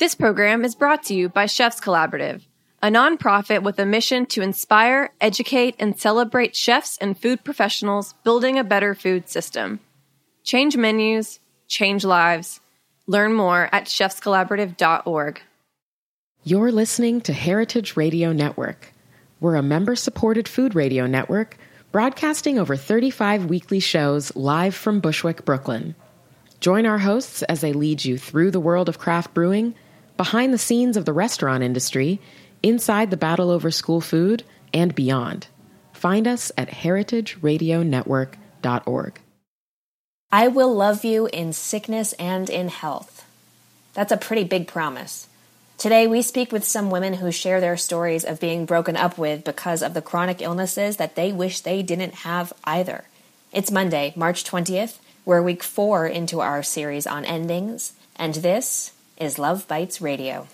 [0.00, 2.40] This program is brought to you by Chefs Collaborative,
[2.82, 8.58] a nonprofit with a mission to inspire, educate, and celebrate chefs and food professionals building
[8.58, 9.78] a better food system.
[10.42, 12.60] Change menus, change lives.
[13.06, 15.42] Learn more at chefscollaborative.org.
[16.44, 18.94] You're listening to Heritage Radio Network.
[19.38, 21.58] We're a member supported food radio network
[21.92, 25.94] broadcasting over 35 weekly shows live from Bushwick, Brooklyn.
[26.60, 29.74] Join our hosts as they lead you through the world of craft brewing,
[30.20, 32.20] behind the scenes of the restaurant industry,
[32.62, 35.46] inside the battle over school food, and beyond.
[35.94, 39.20] Find us at heritageradionetwork.org.
[40.30, 43.24] I will love you in sickness and in health.
[43.94, 45.26] That's a pretty big promise.
[45.78, 49.42] Today, we speak with some women who share their stories of being broken up with
[49.42, 53.04] because of the chronic illnesses that they wish they didn't have either.
[53.54, 54.98] It's Monday, March 20th.
[55.24, 60.48] We're week four into our series on endings, and this is Love Bites Radio.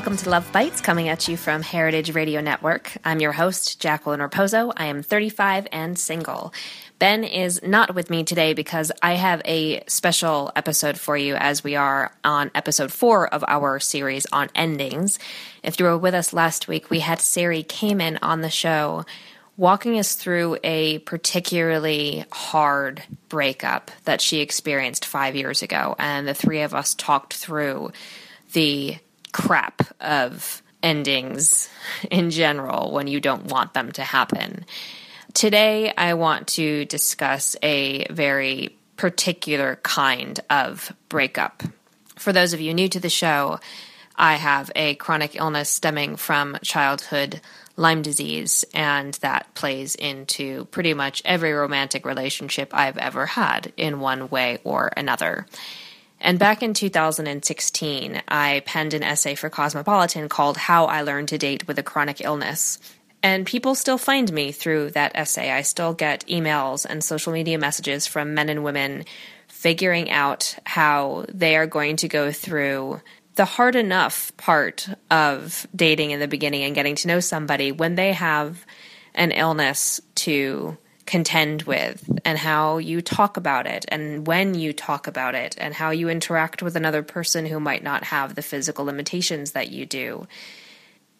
[0.00, 2.90] Welcome to Love Bites, coming at you from Heritage Radio Network.
[3.04, 4.72] I'm your host, Jacqueline Raposo.
[4.74, 6.54] I am 35 and single.
[6.98, 11.62] Ben is not with me today because I have a special episode for you as
[11.62, 15.18] we are on episode four of our series on endings.
[15.62, 19.04] If you were with us last week, we had Sari Kamen on the show
[19.58, 25.94] walking us through a particularly hard breakup that she experienced five years ago.
[25.98, 27.92] And the three of us talked through
[28.54, 28.96] the
[29.32, 31.68] crap of endings
[32.10, 34.64] in general when you don't want them to happen.
[35.34, 41.62] Today, I want to discuss a very particular kind of breakup.
[42.16, 43.60] For those of you new to the show,
[44.16, 47.40] I have a chronic illness stemming from childhood
[47.76, 54.00] Lyme disease, and that plays into pretty much every romantic relationship I've ever had in
[54.00, 55.46] one way or another.
[56.20, 61.38] And back in 2016, I penned an essay for Cosmopolitan called How I Learned to
[61.38, 62.78] Date with a Chronic Illness.
[63.22, 65.50] And people still find me through that essay.
[65.50, 69.04] I still get emails and social media messages from men and women
[69.48, 73.00] figuring out how they are going to go through
[73.34, 77.94] the hard enough part of dating in the beginning and getting to know somebody when
[77.94, 78.64] they have
[79.14, 80.76] an illness to
[81.10, 85.74] contend with and how you talk about it and when you talk about it and
[85.74, 89.84] how you interact with another person who might not have the physical limitations that you
[89.84, 90.28] do.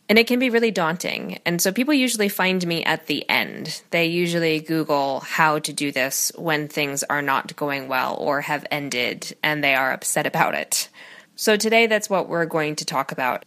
[0.09, 1.41] And it can be really daunting.
[1.45, 3.83] And so people usually find me at the end.
[3.91, 8.67] They usually Google how to do this when things are not going well or have
[8.71, 10.89] ended and they are upset about it.
[11.35, 13.45] So today that's what we're going to talk about.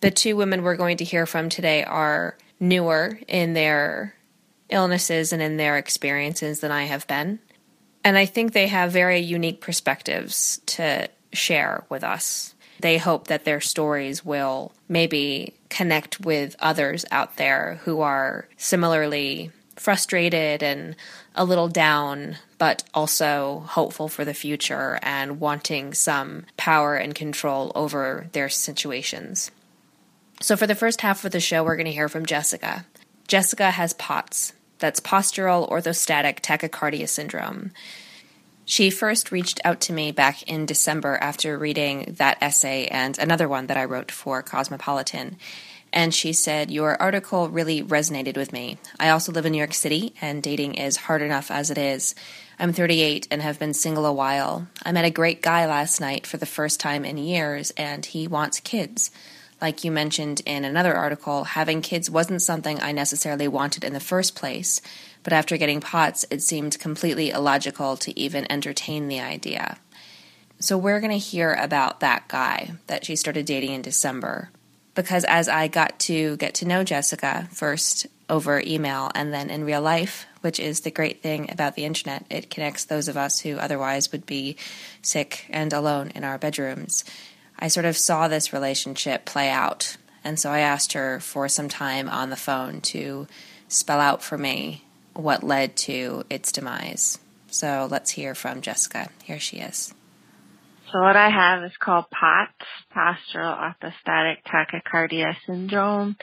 [0.00, 4.14] The two women we're going to hear from today are newer in their
[4.72, 7.38] illnesses and in their experiences than I have been.
[8.04, 12.54] And I think they have very unique perspectives to share with us.
[12.80, 19.52] They hope that their stories will maybe connect with others out there who are similarly
[19.76, 20.96] frustrated and
[21.34, 27.72] a little down, but also hopeful for the future and wanting some power and control
[27.74, 29.50] over their situations.
[30.40, 32.84] So, for the first half of the show, we're going to hear from Jessica.
[33.28, 34.52] Jessica has POTS,
[34.82, 37.70] that's postural orthostatic tachycardia syndrome.
[38.64, 43.48] She first reached out to me back in December after reading that essay and another
[43.48, 45.36] one that I wrote for Cosmopolitan.
[45.92, 48.78] And she said, Your article really resonated with me.
[48.98, 52.14] I also live in New York City, and dating is hard enough as it is.
[52.58, 54.68] I'm 38 and have been single a while.
[54.82, 58.26] I met a great guy last night for the first time in years, and he
[58.26, 59.10] wants kids.
[59.62, 64.00] Like you mentioned in another article, having kids wasn't something I necessarily wanted in the
[64.00, 64.82] first place,
[65.22, 69.78] but after getting POTS, it seemed completely illogical to even entertain the idea.
[70.58, 74.50] So we're going to hear about that guy that she started dating in December.
[74.96, 79.62] Because as I got to get to know Jessica, first over email and then in
[79.62, 83.40] real life, which is the great thing about the internet, it connects those of us
[83.40, 84.56] who otherwise would be
[85.02, 87.04] sick and alone in our bedrooms.
[87.62, 89.96] I sort of saw this relationship play out.
[90.24, 93.28] And so I asked her for some time on the phone to
[93.68, 97.20] spell out for me what led to its demise.
[97.46, 99.10] So let's hear from Jessica.
[99.22, 99.94] Here she is.
[100.90, 106.16] So what I have is called POTS, postural orthostatic tachycardia syndrome.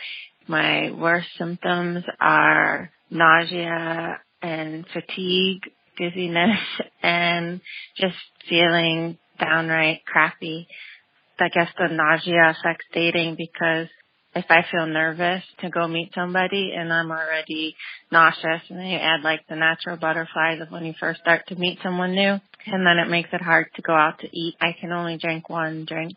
[0.46, 6.60] My worst symptoms are nausea and fatigue, dizziness,
[7.02, 7.62] and
[7.96, 8.18] just
[8.50, 10.68] feeling downright crappy.
[11.40, 13.88] I guess the nausea affects dating because
[14.36, 17.76] if I feel nervous to go meet somebody and I'm already
[18.12, 21.56] nauseous and then you add like the natural butterflies of when you first start to
[21.56, 24.56] meet someone new and then it makes it hard to go out to eat.
[24.62, 26.16] I can only drink one drink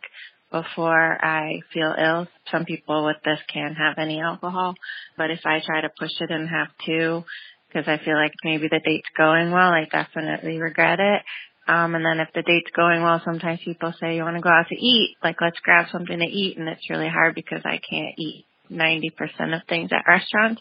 [0.51, 2.29] before I feel ill.
[2.51, 4.75] Some people with this can't have any alcohol,
[5.17, 7.25] but if I try to push it and have two,
[7.69, 11.23] because I feel like maybe the date's going well, I definitely regret it.
[11.69, 14.49] Um, and then if the date's going well, sometimes people say, you want to go
[14.49, 15.17] out to eat?
[15.23, 16.59] Like, let's grab something to eat.
[16.59, 19.13] And it's really hard because I can't eat 90%
[19.55, 20.61] of things at restaurants.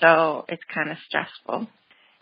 [0.00, 1.68] So it's kind of stressful.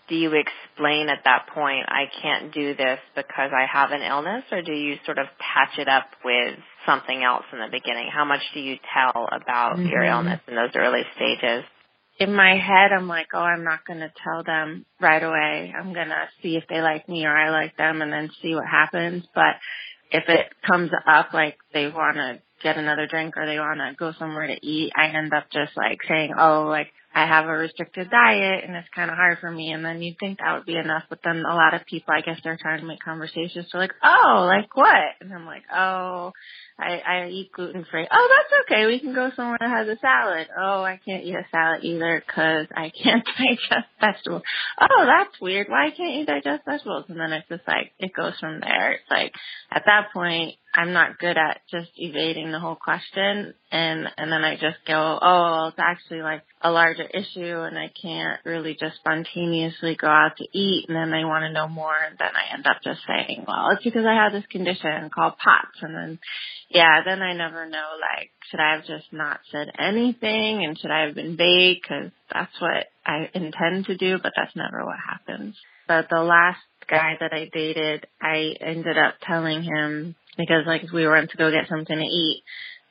[0.08, 4.44] Do you explain at that point, I can't do this because I have an illness,
[4.52, 8.08] or do you sort of patch it up with something else in the beginning?
[8.12, 9.88] How much do you tell about mm-hmm.
[9.88, 11.64] your illness in those early stages?
[12.18, 15.72] In my head, I'm like, oh, I'm not going to tell them right away.
[15.76, 18.54] I'm going to see if they like me or I like them and then see
[18.54, 19.24] what happens.
[19.34, 19.56] But
[20.10, 23.94] if it comes up like they want to get another drink or they want to
[23.98, 27.52] go somewhere to eat, I end up just like saying, oh, like I have a
[27.52, 29.72] restricted diet and it's kind of hard for me.
[29.72, 31.04] And then you'd think that would be enough.
[31.08, 33.68] But then a lot of people, I guess they're trying to make conversations.
[33.72, 35.16] So like, oh, like what?
[35.22, 36.32] And I'm like, oh,
[36.78, 38.06] I, I eat gluten free.
[38.10, 38.84] Oh, that's okay.
[38.84, 40.48] We can go somewhere that has a salad.
[40.60, 44.42] Oh, I can't eat a salad either because I can't digest vegetables.
[44.78, 45.68] Oh, that's weird.
[45.70, 47.06] Why can't you digest vegetables?
[47.08, 48.92] And then it's just like, it goes from there.
[48.92, 49.32] It's like,
[49.70, 54.44] at that point, I'm not good at just evading the whole question and and then
[54.44, 58.96] I just go, oh, it's actually like a larger issue and I can't really just
[58.96, 62.54] spontaneously go out to eat and then they want to know more and then I
[62.54, 66.18] end up just saying, well, it's because I have this condition called POTS and then
[66.68, 70.90] yeah, then I never know like should I have just not said anything and should
[70.90, 74.96] I have been vague because that's what I intend to do, but that's never what
[74.98, 75.54] happens.
[75.86, 76.58] But the last
[76.90, 81.52] guy that I dated, I ended up telling him because like we went to go
[81.52, 82.42] get something to eat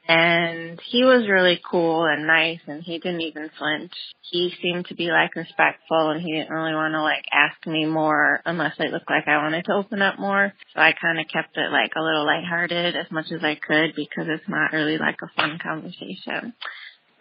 [0.08, 3.92] and he was really cool and nice and he didn't even flinch.
[4.22, 7.86] He seemed to be like respectful and he didn't really want to like ask me
[7.86, 10.54] more unless it looked like I wanted to open up more.
[10.74, 13.96] So I kind of kept it like a little lighthearted as much as I could
[13.96, 16.54] because it's not really like a fun conversation.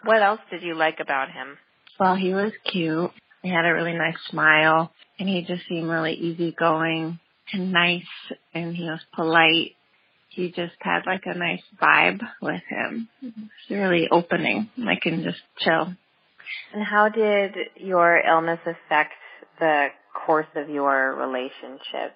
[0.04, 1.56] What else did you like about him?
[1.98, 3.10] Well, he was cute.
[3.42, 7.18] He had a really nice smile and he just seemed really easygoing
[7.52, 8.02] and nice
[8.52, 9.72] and he was polite
[10.34, 13.08] he just had like a nice vibe with him.
[13.22, 14.68] It's really opening.
[14.78, 15.94] I can just chill.
[16.72, 19.12] And how did your illness affect
[19.58, 19.88] the
[20.26, 22.14] course of your relationship?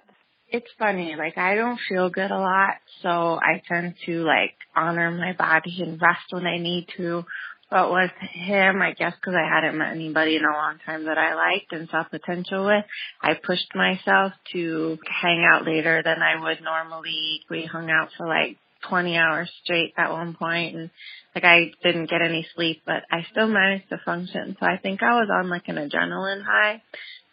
[0.50, 5.10] It's funny, like I don't feel good a lot, so I tend to like honor
[5.10, 7.24] my body and rest when I need to
[7.70, 11.18] but with him, I guess because I hadn't met anybody in a long time that
[11.18, 12.84] I liked and saw potential with,
[13.22, 17.42] I pushed myself to hang out later than I would normally.
[17.50, 18.56] We hung out for like
[18.88, 20.90] 20 hours straight at one point and
[21.34, 24.56] like I didn't get any sleep, but I still managed to function.
[24.58, 26.82] So I think I was on like an adrenaline high.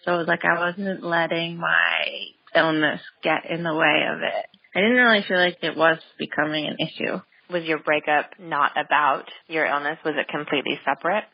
[0.04, 2.06] So it was like I wasn't letting my
[2.56, 4.46] illness get in the way of it.
[4.76, 7.20] I didn't really feel like it was becoming an issue.
[7.50, 9.98] Was your breakup not about your illness?
[10.04, 11.26] Was it completely separate?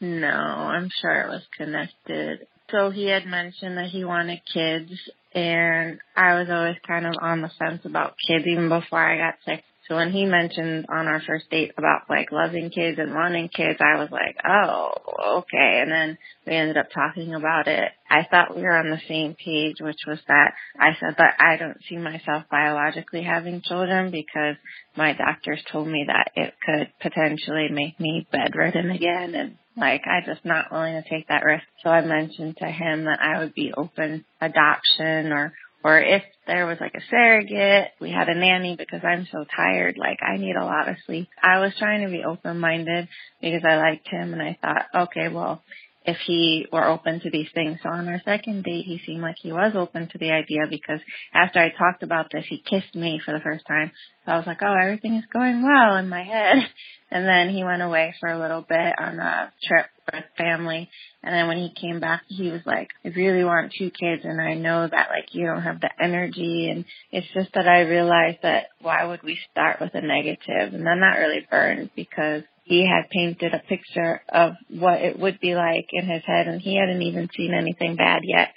[0.00, 2.46] No, I'm sure it was connected.
[2.70, 4.92] So he had mentioned that he wanted kids
[5.34, 9.34] and I was always kind of on the fence about kids even before I got
[9.44, 9.64] sick.
[9.88, 13.78] So when he mentioned on our first date about like loving kids and wanting kids,
[13.80, 15.80] I was like, oh, okay.
[15.82, 17.90] And then we ended up talking about it.
[18.10, 21.56] I thought we were on the same page, which was that I said that I
[21.56, 24.56] don't see myself biologically having children because
[24.94, 30.26] my doctors told me that it could potentially make me bedridden again and like I
[30.26, 31.64] just not willing to take that risk.
[31.82, 35.52] So I mentioned to him that I would be open adoption or
[35.84, 39.96] or if there was like a surrogate, we had a nanny because I'm so tired,
[39.96, 41.28] like I need a lot of sleep.
[41.42, 43.08] I was trying to be open minded
[43.40, 45.62] because I liked him and I thought, okay, well,
[46.08, 47.78] if he were open to these things.
[47.82, 51.00] So on our second date, he seemed like he was open to the idea because
[51.34, 53.92] after I talked about this, he kissed me for the first time.
[54.24, 56.56] So I was like, oh, everything is going well in my head.
[57.10, 60.88] And then he went away for a little bit on a trip with family.
[61.22, 64.40] And then when he came back, he was like, I really want two kids and
[64.40, 66.68] I know that like you don't have the energy.
[66.70, 70.74] And it's just that I realized that why would we start with a negative?
[70.74, 75.40] And then that really burned because he had painted a picture of what it would
[75.40, 78.52] be like in his head and he hadn't even seen anything bad yet.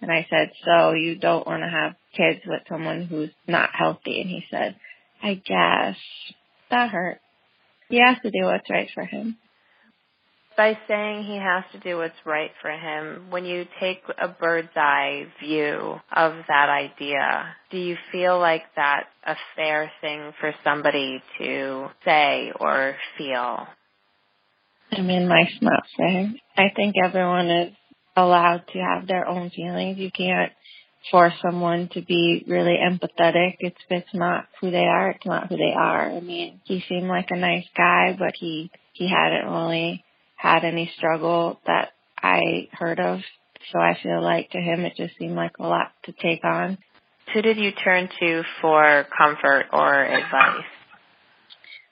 [0.00, 4.20] And I said, so you don't want to have kids with someone who's not healthy?
[4.20, 4.76] And he said,
[5.22, 5.96] I guess.
[6.70, 7.20] That hurt.
[7.88, 9.36] He has to do what's right for him.
[10.56, 14.74] By saying he has to do what's right for him, when you take a bird's
[14.74, 21.22] eye view of that idea, do you feel like that's a fair thing for somebody
[21.38, 23.66] to say or feel?
[24.92, 26.32] I mean, life's not fair.
[26.56, 27.72] I think everyone is
[28.16, 29.98] allowed to have their own feelings.
[29.98, 30.52] You can't
[31.10, 33.56] force someone to be really empathetic.
[33.60, 35.10] It's it's not who they are.
[35.10, 36.10] It's not who they are.
[36.10, 40.02] I mean, he seemed like a nice guy, but he he hadn't really
[40.36, 41.90] had any struggle that
[42.22, 43.20] I heard of.
[43.72, 46.78] So I feel like to him it just seemed like a lot to take on.
[47.34, 50.64] Who did you turn to for comfort or advice?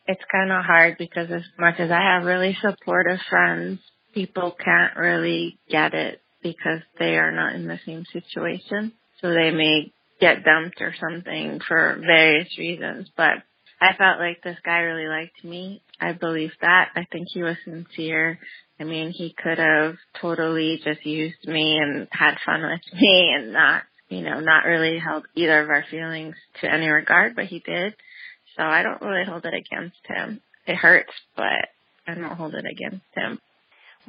[0.06, 3.80] It's kind of hard because as much as I have really supportive friends,
[4.12, 8.92] people can't really get it because they are not in the same situation.
[9.20, 13.10] So they may get dumped or something for various reasons.
[13.16, 13.42] But
[13.84, 15.82] I felt like this guy really liked me.
[16.00, 16.90] I believe that.
[16.96, 18.38] I think he was sincere.
[18.80, 23.52] I mean, he could have totally just used me and had fun with me and
[23.52, 27.58] not, you know, not really held either of our feelings to any regard, but he
[27.58, 27.94] did.
[28.56, 30.40] So I don't really hold it against him.
[30.66, 31.68] It hurts, but
[32.06, 33.38] I don't hold it against him.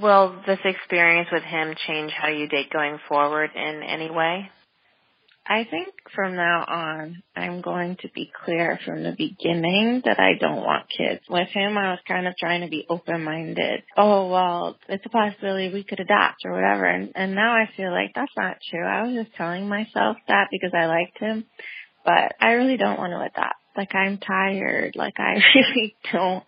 [0.01, 4.50] Will this experience with him change how you date going forward in any way?
[5.48, 10.34] I think from now on, I'm going to be clear from the beginning that I
[10.40, 11.22] don't want kids.
[11.30, 13.84] With him, I was kind of trying to be open-minded.
[13.96, 16.86] Oh, well, it's a possibility we could adopt or whatever.
[16.86, 18.84] And, and now I feel like that's not true.
[18.84, 21.46] I was just telling myself that because I liked him.
[22.04, 23.56] But I really don't want to adopt.
[23.78, 24.96] Like, I'm tired.
[24.96, 26.44] Like, I really don't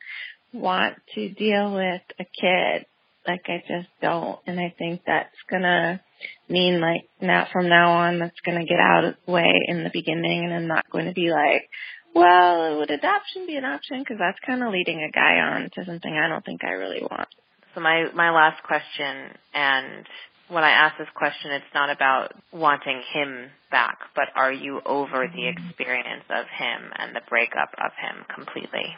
[0.54, 2.86] want to deal with a kid.
[3.27, 4.39] Like, I just don't.
[4.48, 6.01] And I think that's gonna
[6.50, 9.84] mean like now from now on that's going to get out of the way in
[9.84, 11.69] the beginning and I'm not going to be like,
[12.15, 14.00] well, would adoption be an option?
[14.00, 17.01] Because that's kind of leading a guy on to something I don't think I really
[17.01, 17.27] want.
[17.75, 20.07] So my, my last question, and
[20.48, 25.27] when I ask this question, it's not about wanting him back, but are you over
[25.27, 25.67] the mm-hmm.
[25.67, 28.96] experience of him and the breakup of him completely?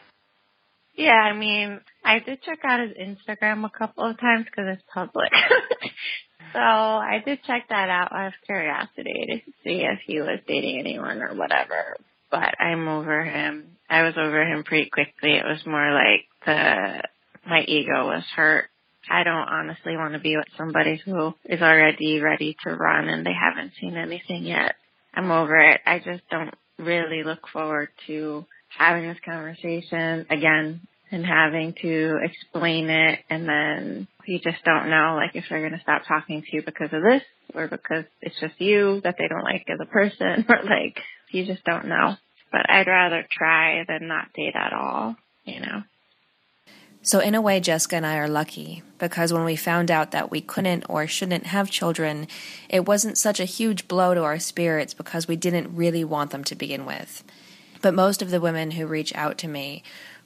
[0.99, 4.83] Yeah, I mean, I did check out his Instagram a couple of times because it's
[4.93, 5.31] public.
[6.53, 10.79] So I did check that out out of curiosity to see if he was dating
[10.79, 11.97] anyone or whatever.
[12.31, 13.77] But I'm over him.
[13.89, 15.33] I was over him pretty quickly.
[15.33, 17.03] It was more like the
[17.47, 18.65] my ego was hurt.
[19.09, 23.25] I don't honestly want to be with somebody who is already ready to run and
[23.25, 24.75] they haven't seen anything yet.
[25.13, 25.81] I'm over it.
[25.85, 28.45] I just don't really look forward to
[28.77, 35.15] having this conversation again and having to explain it and then you just don't know
[35.15, 37.23] like if they're going to stop talking to you because of this
[37.55, 40.99] or because it's just you that they don't like as a person or like
[41.31, 42.15] you just don't know.
[42.51, 45.83] But I'd rather try than not date at all, you know.
[47.01, 50.31] So, in a way, Jessica and I are lucky because when we found out that
[50.31, 52.27] we couldn't or shouldn't have children,
[52.67, 56.43] it wasn't such a huge blow to our spirits because we didn't really want them
[56.45, 57.23] to begin with.
[57.81, 59.83] But most of the women who reach out to me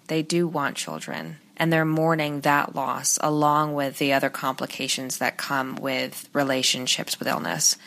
[0.07, 5.37] they do want children and they're mourning that loss along with the other complications that
[5.37, 7.77] come with relationships with illness.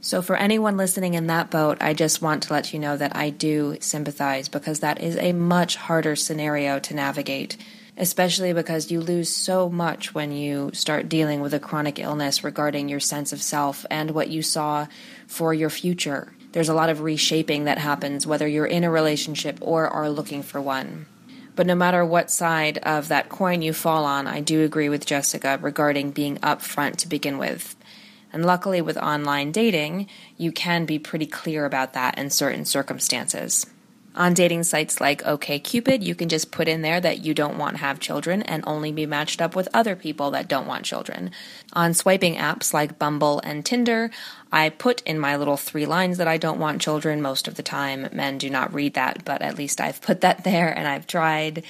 [0.00, 3.14] So, for anyone listening in that boat, I just want to let you know that
[3.14, 7.56] I do sympathize because that is a much harder scenario to navigate,
[7.96, 12.88] especially because you lose so much when you start dealing with a chronic illness regarding
[12.88, 14.88] your sense of self and what you saw
[15.28, 16.32] for your future.
[16.52, 20.42] There's a lot of reshaping that happens whether you're in a relationship or are looking
[20.42, 21.06] for one.
[21.56, 25.06] But no matter what side of that coin you fall on, I do agree with
[25.06, 27.76] Jessica regarding being upfront to begin with.
[28.32, 33.66] And luckily, with online dating, you can be pretty clear about that in certain circumstances.
[34.14, 37.76] On dating sites like OKCupid, you can just put in there that you don't want
[37.76, 41.30] to have children and only be matched up with other people that don't want children.
[41.72, 44.10] On swiping apps like Bumble and Tinder,
[44.52, 47.62] I put in my little three lines that I don't want children most of the
[47.62, 48.08] time.
[48.12, 51.64] Men do not read that, but at least I've put that there and I've tried.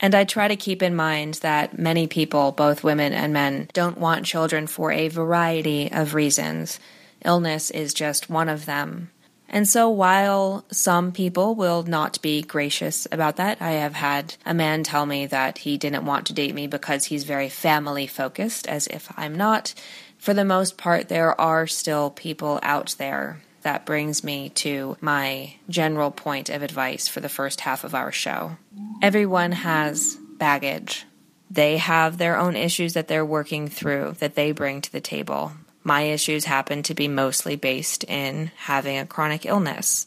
[0.00, 3.98] And I try to keep in mind that many people, both women and men, don't
[3.98, 6.80] want children for a variety of reasons.
[7.24, 9.10] Illness is just one of them.
[9.54, 14.52] And so, while some people will not be gracious about that, I have had a
[14.52, 18.66] man tell me that he didn't want to date me because he's very family focused,
[18.66, 19.72] as if I'm not.
[20.18, 23.42] For the most part, there are still people out there.
[23.62, 28.10] That brings me to my general point of advice for the first half of our
[28.10, 28.56] show.
[29.02, 31.06] Everyone has baggage.
[31.48, 35.52] They have their own issues that they're working through that they bring to the table.
[35.84, 40.06] My issues happen to be mostly based in having a chronic illness.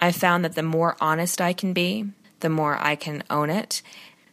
[0.00, 2.06] I found that the more honest I can be,
[2.40, 3.82] the more I can own it,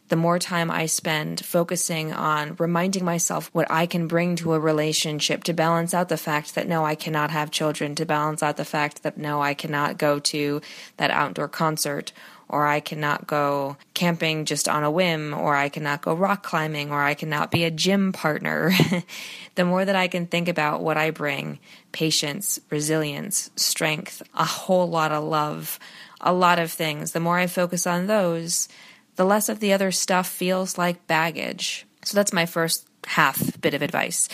[0.08, 4.60] the more time I spend focusing on reminding myself what I can bring to a
[4.60, 8.56] relationship to balance out the fact that no, I cannot have children, to balance out
[8.56, 10.60] the fact that no, I cannot go to
[10.96, 12.12] that outdoor concert
[12.48, 16.90] or I cannot go camping just on a whim, or I cannot go rock climbing,
[16.90, 18.72] or I cannot be a gym partner.
[19.56, 21.58] the more that I can think about what I bring
[21.92, 25.78] patience, resilience, strength, a whole lot of love,
[26.20, 28.68] a lot of things the more I focus on those,
[29.16, 31.86] the less of the other stuff feels like baggage.
[32.04, 34.28] So that's my first half bit of advice.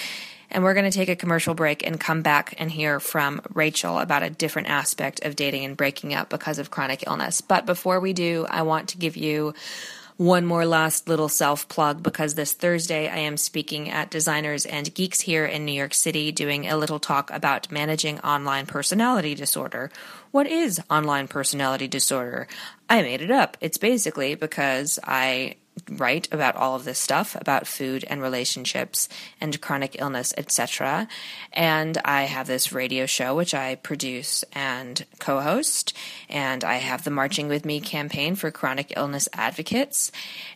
[0.53, 3.99] And we're going to take a commercial break and come back and hear from Rachel
[3.99, 7.41] about a different aspect of dating and breaking up because of chronic illness.
[7.41, 9.55] But before we do, I want to give you
[10.19, 14.93] one more last little self plug because this Thursday I am speaking at Designers and
[14.95, 19.91] Geeks here in New York City doing a little talk about managing online personality disorder.
[20.31, 22.47] What is online personality disorder?
[22.91, 23.57] I made it up.
[23.63, 25.57] It's basically because I
[25.91, 29.09] write about all of this stuff about food and relationships
[29.41, 31.09] and chronic illness, etc.
[31.53, 35.97] And I have this radio show which I produce and co-host,
[36.29, 40.13] and I have the Marching with Me campaign for chronic illness advocates,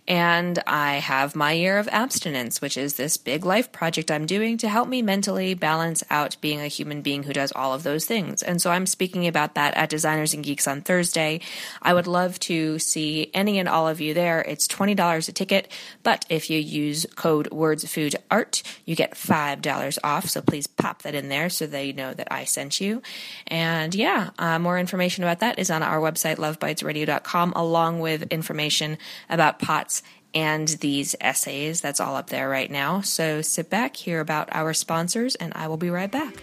[0.08, 4.56] and I have my year of abstinence, which is this big life project I'm doing
[4.58, 8.04] to help me mentally balance out being a human being who does all of those
[8.04, 8.42] things.
[8.42, 11.40] And so I'm speaking about that at Designers and Geeks on Thursday.
[11.82, 14.42] I would love to see any and all of you there.
[14.42, 15.70] It's $20 $5 a ticket,
[16.02, 20.28] but if you use code WordsFoodArt, you get $5 off.
[20.28, 23.02] So please pop that in there so they know that I sent you.
[23.46, 28.98] And yeah, uh, more information about that is on our website, lovebitesradio.com, along with information
[29.28, 30.02] about POTS
[30.34, 31.80] and these essays.
[31.80, 33.00] That's all up there right now.
[33.00, 36.42] So sit back, hear about our sponsors, and I will be right back.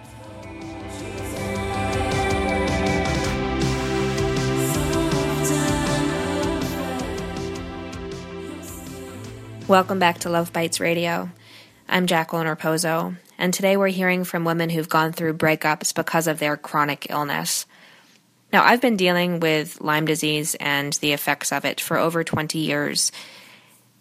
[9.71, 11.29] Welcome back to Love Bites Radio.
[11.87, 16.39] I'm Jacqueline Raposo, and today we're hearing from women who've gone through breakups because of
[16.39, 17.65] their chronic illness.
[18.51, 22.59] Now, I've been dealing with Lyme disease and the effects of it for over 20
[22.59, 23.13] years,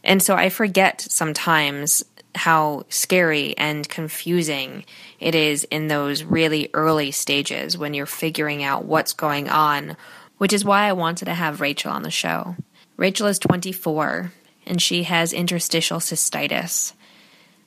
[0.03, 2.05] and so I forget sometimes
[2.35, 4.85] how scary and confusing
[5.21, 9.97] it is in those really early stages when you're figuring out what's going on,
[10.39, 12.57] which is why I wanted to have Rachel on the show.
[12.97, 14.33] Rachel is 24
[14.67, 16.93] and she has interstitial cystitis.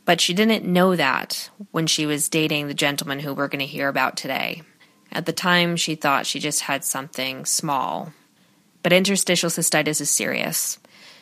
[0.06, 3.66] But she didn't know that when she was dating the gentleman who we're going to
[3.66, 4.62] hear about today.
[5.12, 8.14] At the time, she thought she just had something small.
[8.82, 10.80] But interstitial cystitis is serious.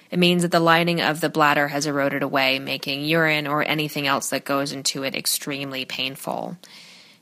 [0.10, 4.08] It means that the lining of the bladder has eroded away, making urine or anything
[4.08, 6.58] else that goes into it extremely painful.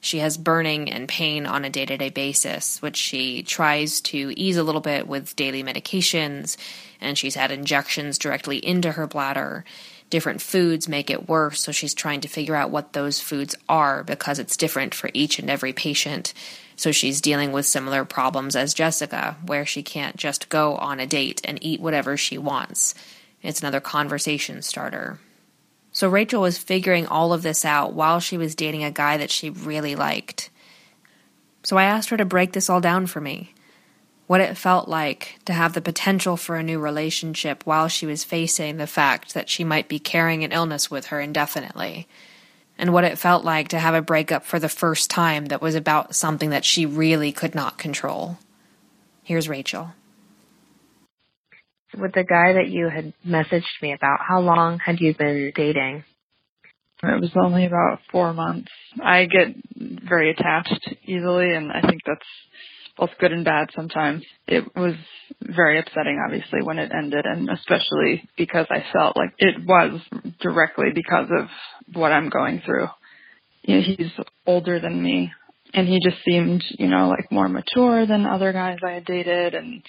[0.02, 4.34] She has burning and pain on a day to day basis, which she tries to
[4.36, 6.58] ease a little bit with daily medications,
[7.02, 9.64] and she's had injections directly into her bladder.
[10.10, 14.04] Different foods make it worse, so she's trying to figure out what those foods are
[14.04, 16.34] because it's different for each and every patient.
[16.76, 21.06] So she's dealing with similar problems as Jessica, where she can't just go on a
[21.06, 22.96] date and eat whatever she wants.
[23.44, 25.20] It's another conversation starter.
[25.92, 29.32] So Rachel was figuring all of this out while she was dating a guy that
[29.32, 30.50] she really liked.
[31.64, 33.54] So I asked her to break this all down for me.
[34.30, 38.24] What it felt like to have the potential for a new relationship while she was
[38.24, 42.08] facing the fact that she might be carrying an illness with her indefinitely,
[42.78, 45.74] and what it felt like to have a breakup for the first time that was
[45.74, 48.38] about something that she really could not control.
[49.24, 49.94] Here's Rachel.
[51.98, 56.04] With the guy that you had messaged me about, how long had you been dating?
[57.02, 58.70] It was only about four months.
[59.04, 62.22] I get very attached easily, and I think that's
[63.00, 64.24] both good and bad sometimes.
[64.48, 64.96] It was
[65.42, 70.02] very upsetting, obviously, when it ended, and especially because I felt like it was
[70.42, 71.48] directly because of
[71.94, 72.88] what I'm going through.
[73.64, 74.12] You know, he's
[74.46, 75.32] older than me,
[75.74, 79.54] and he just seemed, you know, like more mature than other guys I had dated,
[79.54, 79.82] and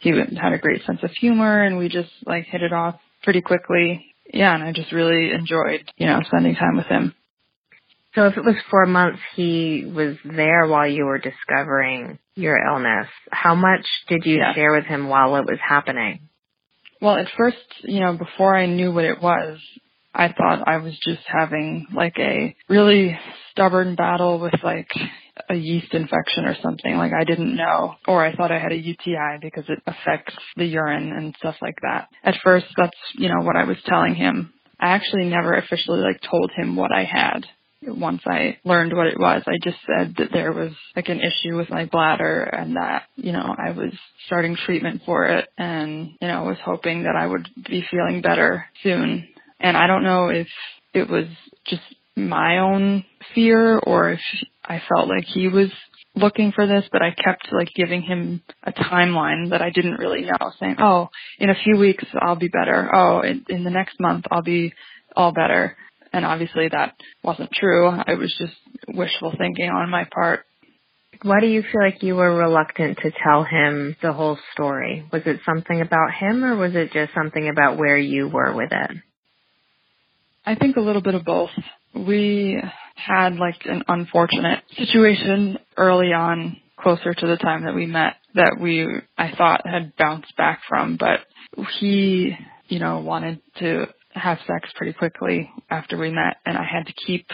[0.00, 3.40] he had a great sense of humor, and we just like hit it off pretty
[3.40, 4.04] quickly.
[4.32, 7.14] Yeah, and I just really enjoyed, you know, spending time with him.
[8.14, 13.08] So if it was four months he was there while you were discovering your illness,
[13.30, 14.54] how much did you yeah.
[14.54, 16.28] share with him while it was happening?
[17.00, 19.58] Well, at first, you know, before I knew what it was,
[20.14, 23.18] I thought I was just having like a really
[23.50, 24.88] stubborn battle with like
[25.48, 26.96] a yeast infection or something.
[26.96, 30.64] Like I didn't know, or I thought I had a UTI because it affects the
[30.64, 32.08] urine and stuff like that.
[32.24, 34.52] At first, that's, you know, what I was telling him.
[34.80, 37.46] I actually never officially like told him what I had
[37.82, 41.56] once I learned what it was, I just said that there was like an issue
[41.56, 43.92] with my bladder and that, you know, I was
[44.26, 48.66] starting treatment for it and, you know, was hoping that I would be feeling better
[48.82, 49.28] soon.
[49.60, 50.48] And I don't know if
[50.94, 51.26] it was
[51.66, 51.82] just
[52.16, 54.20] my own fear or if
[54.64, 55.70] I felt like he was
[56.14, 60.22] looking for this, but I kept like giving him a timeline that I didn't really
[60.22, 62.90] know, saying, "Oh, in a few weeks I'll be better.
[62.92, 64.72] Oh, in, in the next month I'll be
[65.14, 65.76] all better."
[66.12, 67.88] And obviously that wasn't true.
[67.88, 68.54] I was just
[68.88, 70.44] wishful thinking on my part.
[71.22, 75.04] Why do you feel like you were reluctant to tell him the whole story?
[75.12, 78.70] Was it something about him or was it just something about where you were with
[78.70, 78.90] it?
[80.46, 81.50] I think a little bit of both.
[81.94, 82.62] We
[82.94, 88.56] had like an unfortunate situation early on closer to the time that we met that
[88.60, 91.20] we I thought had bounced back from, but
[91.80, 92.36] he,
[92.68, 93.86] you know, wanted to
[94.18, 97.26] have sex pretty quickly after we met and I had to keep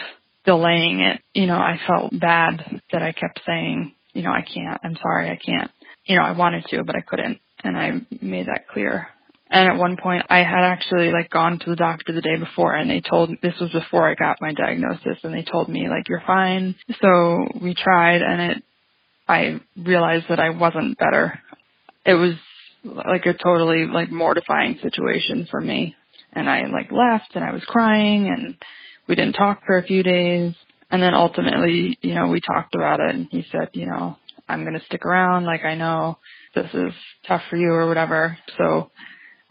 [0.45, 1.21] delaying it.
[1.33, 5.29] You know, I felt bad that I kept saying, you know, I can't, I'm sorry,
[5.29, 5.71] I can't.
[6.05, 7.39] You know, I wanted to, but I couldn't.
[7.63, 9.07] And I made that clear.
[9.49, 12.75] And at one point I had actually like gone to the doctor the day before
[12.75, 16.09] and they told, this was before I got my diagnosis and they told me like,
[16.09, 16.75] you're fine.
[17.01, 18.63] So we tried and it,
[19.27, 21.39] I realized that I wasn't better.
[22.05, 22.33] It was
[22.83, 25.95] like a totally like mortifying situation for me
[26.35, 28.55] and I like left and I was crying and
[29.07, 30.53] we didn't talk for a few days.
[30.91, 34.17] And then ultimately, you know, we talked about it and he said, you know,
[34.47, 35.45] I'm going to stick around.
[35.45, 36.19] Like I know
[36.53, 36.93] this is
[37.27, 38.37] tough for you or whatever.
[38.57, 38.91] So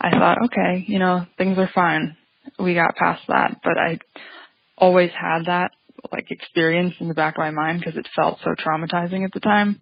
[0.00, 2.16] I thought, okay, you know, things are fine.
[2.58, 3.98] We got past that, but I
[4.76, 5.70] always had that
[6.12, 9.40] like experience in the back of my mind because it felt so traumatizing at the
[9.40, 9.80] time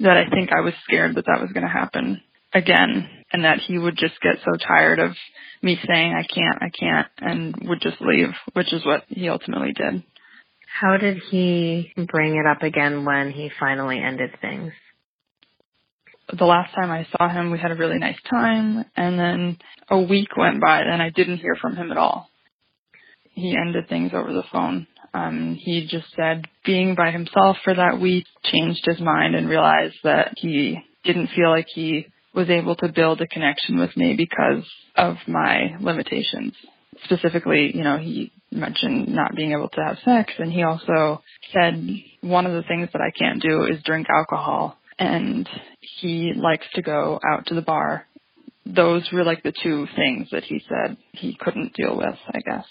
[0.00, 2.20] that I think I was scared that that was going to happen
[2.54, 5.12] again and that he would just get so tired of
[5.62, 9.72] me saying I can't, I can't, and would just leave, which is what he ultimately
[9.72, 10.02] did.
[10.80, 14.72] How did he bring it up again when he finally ended things?
[16.36, 19.58] The last time I saw him, we had a really nice time, and then
[19.88, 22.28] a week went by and I didn't hear from him at all.
[23.30, 24.86] He ended things over the phone.
[25.14, 29.96] Um, he just said being by himself for that week changed his mind and realized
[30.04, 32.06] that he didn't feel like he
[32.36, 34.62] was able to build a connection with me because
[34.94, 36.52] of my limitations.
[37.04, 41.22] Specifically, you know, he mentioned not being able to have sex and he also
[41.52, 41.82] said
[42.20, 45.48] one of the things that I can't do is drink alcohol and
[45.80, 48.06] he likes to go out to the bar.
[48.66, 52.66] Those were like the two things that he said he couldn't deal with, I guess.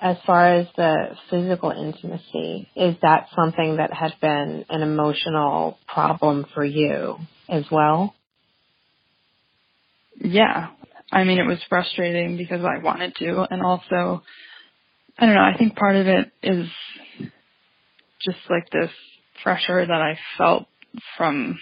[0.00, 6.44] As far as the physical intimacy, is that something that had been an emotional problem
[6.52, 7.16] for you?
[7.48, 8.14] As well?
[10.20, 10.68] Yeah.
[11.12, 13.46] I mean, it was frustrating because I wanted to.
[13.50, 14.22] And also,
[15.18, 16.68] I don't know, I think part of it is
[18.24, 18.90] just like this
[19.42, 20.66] pressure that I felt
[21.16, 21.58] from,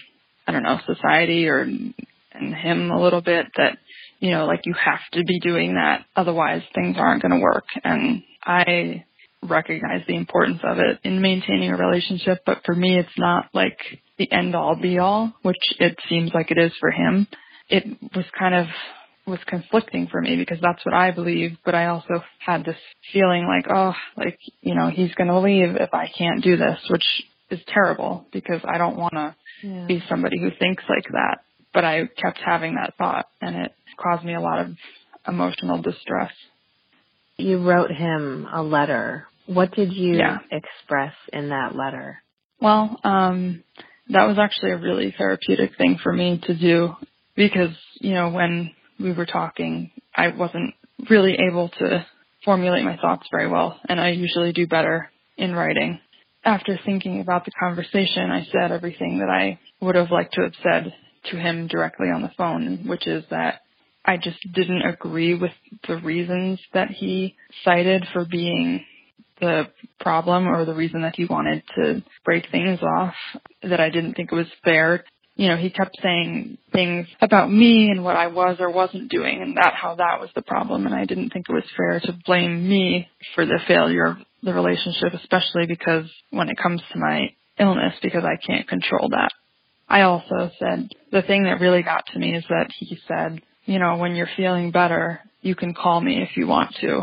[0.47, 3.79] I don't know, society or and him a little bit that,
[4.21, 6.07] you know, like you have to be doing that.
[6.17, 7.65] Otherwise things aren't going to work.
[7.85, 9.05] And I
[9.43, 13.79] recognize the importance of it in maintaining a relationship, but for me, it's not like
[14.23, 17.27] the end all be all, which it seems like it is for him.
[17.69, 18.67] It was kind of
[19.27, 22.77] was conflicting for me because that's what I believe, but I also had this
[23.13, 26.79] feeling like, oh, like, you know, he's going to leave if I can't do this,
[26.91, 27.05] which
[27.51, 29.87] is terrible because I don't want to yeah.
[29.87, 31.39] be somebody who thinks like that.
[31.73, 34.77] But I kept having that thought and it caused me a lot of
[35.27, 36.33] emotional distress.
[37.37, 39.27] You wrote him a letter.
[39.47, 40.39] What did you yeah.
[40.51, 42.23] express in that letter?
[42.61, 43.63] Well, um,
[44.09, 46.95] that was actually a really therapeutic thing for me to do
[47.37, 50.75] because, you know, when we were talking, I wasn't
[51.09, 52.07] really able to
[52.45, 56.01] formulate my thoughts very well, and I usually do better in writing.
[56.45, 60.55] After thinking about the conversation, I said everything that I would have liked to have
[60.63, 60.93] said
[61.31, 63.61] to him directly on the phone, which is that
[64.05, 65.53] I just didn't agree with
[65.87, 68.85] the reasons that he cited for being
[69.43, 69.69] the
[70.01, 73.15] problem or the reason that he wanted to break things off,
[73.63, 77.91] that I didn't think it was fair you know, he kept saying things about me
[77.91, 80.95] and what I was or wasn't doing and that how that was the problem and
[80.95, 85.15] I didn't think it was fair to blame me for the failure of the relationship,
[85.15, 89.31] especially because when it comes to my illness because I can't control that.
[89.89, 93.79] I also said the thing that really got to me is that he said, you
[93.79, 97.03] know, when you're feeling better, you can call me if you want to.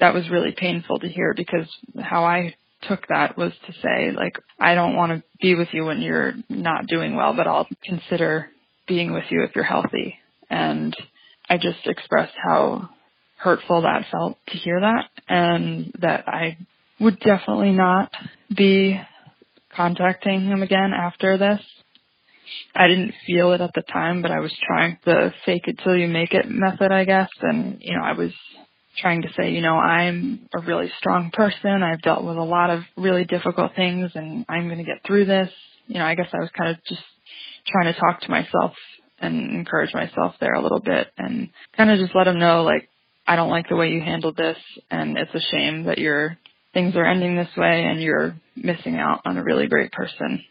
[0.00, 1.68] That was really painful to hear because
[2.00, 2.54] how I
[2.88, 6.34] took that was to say, like, I don't want to be with you when you're
[6.48, 8.50] not doing well, but I'll consider
[8.86, 10.16] being with you if you're healthy.
[10.50, 10.94] And
[11.48, 12.90] I just expressed how
[13.36, 16.56] hurtful that felt to hear that and that I
[17.00, 18.10] would definitely not
[18.54, 19.00] be
[19.74, 21.60] contacting him again after this.
[22.74, 25.96] I didn't feel it at the time, but I was trying the fake it till
[25.96, 27.28] you make it method, I guess.
[27.40, 28.32] And, you know, I was
[28.98, 31.82] trying to say, you know, I'm a really strong person.
[31.82, 35.26] I've dealt with a lot of really difficult things and I'm going to get through
[35.26, 35.50] this.
[35.86, 37.02] You know, I guess I was kind of just
[37.66, 38.72] trying to talk to myself
[39.20, 42.88] and encourage myself there a little bit and kind of just let him know like
[43.26, 44.58] I don't like the way you handled this
[44.90, 46.36] and it's a shame that your
[46.74, 50.44] things are ending this way and you're missing out on a really great person.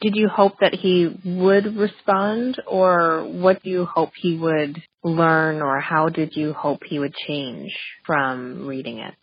[0.00, 5.62] Did you hope that he would respond or what do you hope he would learn
[5.62, 7.72] or how did you hope he would change
[8.04, 9.14] from reading it?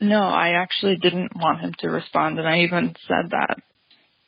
[0.00, 3.56] No, I actually didn't want him to respond and I even said that.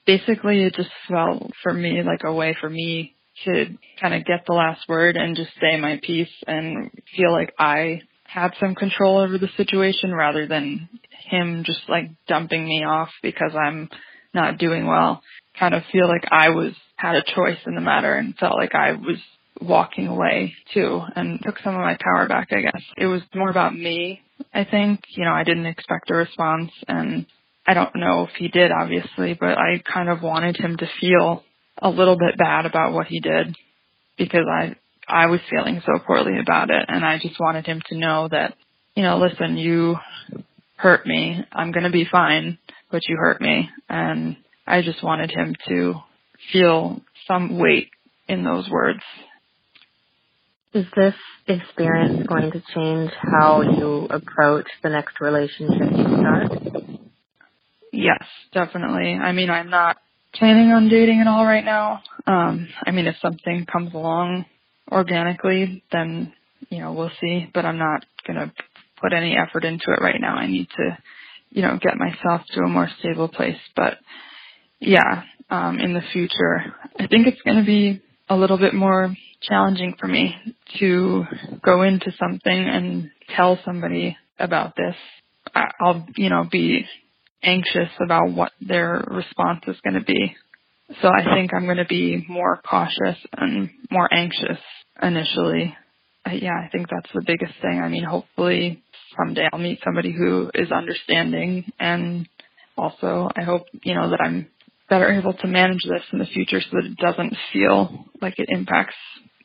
[0.06, 3.66] Basically it just felt for me like a way for me to
[4.00, 8.02] kind of get the last word and just say my piece and feel like I
[8.24, 10.88] had some control over the situation rather than
[11.28, 13.88] him just like dumping me off because I'm
[14.34, 15.22] not doing well.
[15.58, 18.74] Kind of feel like I was had a choice in the matter and felt like
[18.74, 19.18] I was
[19.60, 22.82] walking away too and took some of my power back, I guess.
[22.96, 24.20] It was more about me,
[24.54, 25.00] I think.
[25.10, 27.26] You know, I didn't expect a response and
[27.66, 31.44] I don't know if he did obviously, but I kind of wanted him to feel
[31.78, 33.56] a little bit bad about what he did
[34.16, 34.76] because I
[35.08, 38.54] I was feeling so poorly about it and I just wanted him to know that,
[38.94, 39.96] you know, listen, you
[40.76, 41.44] hurt me.
[41.52, 42.58] I'm going to be fine,
[42.92, 45.94] but you hurt me and I just wanted him to
[46.52, 47.90] feel some weight
[48.28, 49.02] in those words
[50.74, 51.14] is this
[51.46, 56.50] experience going to change how you approach the next relationship you start?
[57.92, 58.22] Yes,
[58.54, 59.12] definitely.
[59.12, 59.98] I mean, I'm not
[60.34, 62.02] planning on dating at all right now.
[62.26, 64.46] Um, I mean, if something comes along
[64.90, 66.32] organically, then,
[66.70, 68.50] you know, we'll see, but I'm not going to
[68.98, 70.36] put any effort into it right now.
[70.36, 70.98] I need to,
[71.52, 73.58] you know, get myself to a more stable place.
[73.76, 73.98] But
[74.80, 79.14] yeah, um, in the future, I think it's going to be a little bit more
[79.42, 80.34] challenging for me
[80.78, 81.24] to
[81.64, 84.94] go into something and tell somebody about this.
[85.54, 86.86] I'll, you know, be
[87.42, 90.36] anxious about what their response is going to be.
[91.00, 94.58] So I think I'm going to be more cautious and more anxious
[95.02, 95.76] initially.
[96.26, 97.80] Uh, yeah, I think that's the biggest thing.
[97.80, 98.82] I mean, hopefully
[99.16, 102.28] someday I'll meet somebody who is understanding and
[102.76, 104.46] also I hope, you know, that I'm
[104.88, 108.48] better able to manage this in the future so that it doesn't feel like it
[108.48, 108.94] impacts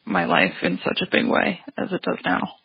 [0.06, 2.56] my life in such a big way as it does now.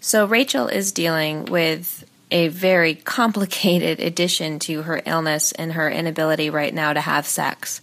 [0.00, 6.50] So, Rachel is dealing with a very complicated addition to her illness and her inability
[6.50, 7.80] right now to have sex,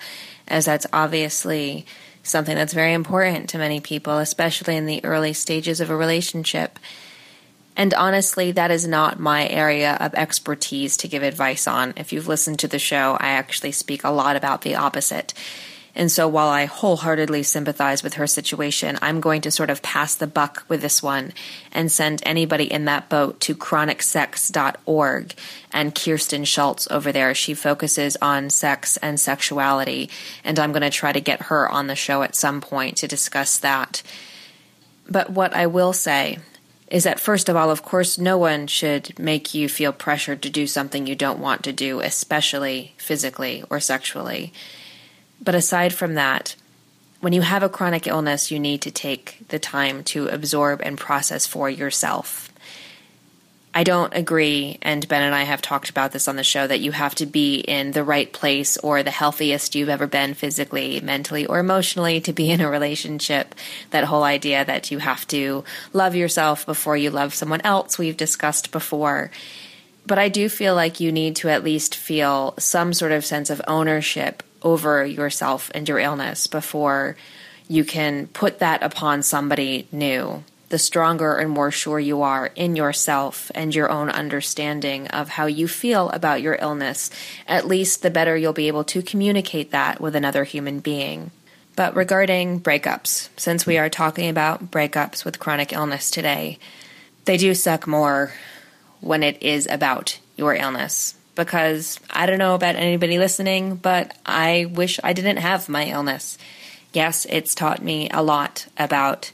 [0.47, 1.85] as that's obviously
[2.23, 6.79] something that's very important to many people, especially in the early stages of a relationship.
[7.75, 11.93] And honestly, that is not my area of expertise to give advice on.
[11.97, 15.33] If you've listened to the show, I actually speak a lot about the opposite.
[15.95, 20.15] And so while I wholeheartedly sympathize with her situation, I'm going to sort of pass
[20.15, 21.33] the buck with this one
[21.71, 25.33] and send anybody in that boat to chronicsex.org
[25.71, 27.35] and Kirsten Schultz over there.
[27.35, 30.09] She focuses on sex and sexuality.
[30.43, 33.07] And I'm going to try to get her on the show at some point to
[33.07, 34.01] discuss that.
[35.07, 36.39] But what I will say
[36.87, 40.49] is that first of all, of course, no one should make you feel pressured to
[40.49, 44.53] do something you don't want to do, especially physically or sexually.
[45.43, 46.55] But aside from that,
[47.19, 50.97] when you have a chronic illness, you need to take the time to absorb and
[50.97, 52.49] process for yourself.
[53.75, 56.79] I don't agree, and Ben and I have talked about this on the show, that
[56.79, 61.01] you have to be in the right place or the healthiest you've ever been physically,
[61.01, 63.55] mentally, or emotionally to be in a relationship.
[63.89, 68.15] That whole idea that you have to love yourself before you love someone else, we've
[68.15, 69.31] discussed before.
[70.05, 73.49] But I do feel like you need to at least feel some sort of sense
[73.49, 77.15] of ownership over yourself and your illness before
[77.67, 82.75] you can put that upon somebody new the stronger and more sure you are in
[82.75, 87.11] yourself and your own understanding of how you feel about your illness,
[87.47, 91.29] at least the better you'll be able to communicate that with another human being.
[91.75, 96.57] But regarding breakups, since we are talking about breakups with chronic illness today,
[97.25, 98.33] they do suck more
[98.99, 101.13] when it is about your illness.
[101.35, 106.37] Because I don't know about anybody listening, but I wish I didn't have my illness.
[106.93, 109.31] Yes, it's taught me a lot about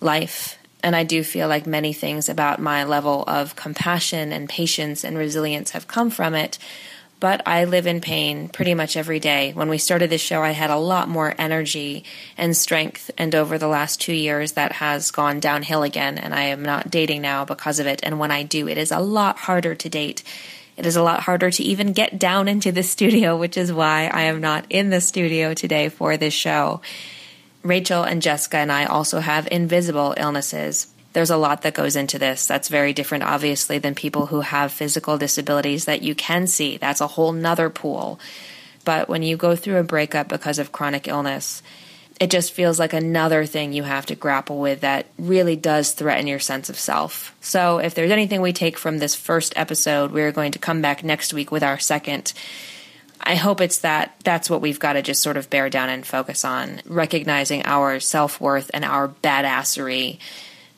[0.00, 5.02] life and I do feel like many things about my level of compassion and patience
[5.02, 6.58] and resilience have come from it.
[7.18, 9.50] But I live in pain pretty much every day.
[9.52, 12.04] When we started this show, I had a lot more energy
[12.38, 13.10] and strength.
[13.18, 16.18] And over the last two years, that has gone downhill again.
[16.18, 17.98] And I am not dating now because of it.
[18.04, 20.22] And when I do, it is a lot harder to date.
[20.76, 24.10] It is a lot harder to even get down into the studio, which is why
[24.12, 26.82] I am not in the studio today for this show.
[27.62, 30.88] Rachel and Jessica and I also have invisible illnesses.
[31.14, 32.46] There's a lot that goes into this.
[32.46, 36.76] That's very different, obviously, than people who have physical disabilities that you can see.
[36.76, 38.20] That's a whole nother pool.
[38.84, 41.62] But when you go through a breakup because of chronic illness,
[42.18, 46.26] it just feels like another thing you have to grapple with that really does threaten
[46.26, 47.36] your sense of self.
[47.40, 51.04] So, if there's anything we take from this first episode, we're going to come back
[51.04, 52.32] next week with our second.
[53.20, 56.06] I hope it's that that's what we've got to just sort of bear down and
[56.06, 60.18] focus on, recognizing our self worth and our badassery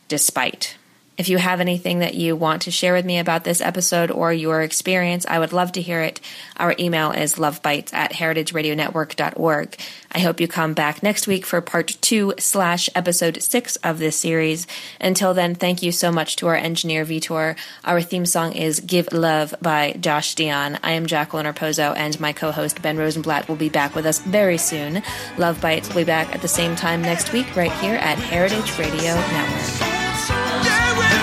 [0.09, 0.77] despite.
[1.18, 4.33] If you have anything that you want to share with me about this episode or
[4.33, 6.20] your experience, I would love to hear it.
[6.57, 9.76] Our email is lovebites at heritageradionetwork.org.
[10.12, 14.16] I hope you come back next week for part two slash episode six of this
[14.16, 14.68] series.
[15.00, 17.57] Until then, thank you so much to our engineer Vitor.
[17.85, 20.78] Our theme song is Give Love by Josh Dion.
[20.85, 24.57] I am Jacqueline Raposo and my co-host Ben Rosenblatt will be back with us very
[24.57, 25.02] soon.
[25.37, 28.78] Love Bites will be back at the same time next week right here at Heritage
[28.78, 29.88] Radio Network.